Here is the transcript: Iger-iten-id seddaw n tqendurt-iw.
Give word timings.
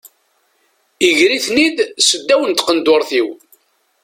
Iger-iten-id 1.07 1.77
seddaw 2.07 2.41
n 2.45 2.51
tqendurt-iw. 2.53 3.29